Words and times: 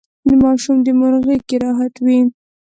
ماشوم 0.41 0.77
د 0.85 0.87
مور 0.99 1.13
غیږکې 1.25 1.55
راحت 1.63 1.93
وي. 2.05 2.19